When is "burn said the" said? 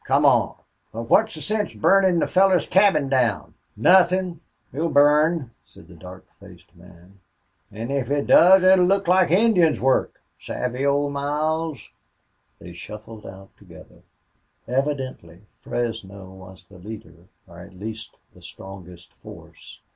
4.89-5.93